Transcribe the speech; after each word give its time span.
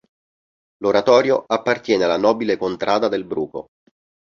L'oratorio 0.77 1.43
appartiene 1.45 2.05
alla 2.05 2.17
Nobile 2.17 2.57
Contrada 2.57 3.07
del 3.07 3.23
Bruco. 3.23 3.67